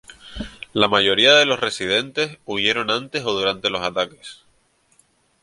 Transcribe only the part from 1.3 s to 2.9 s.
de los residentes huyeron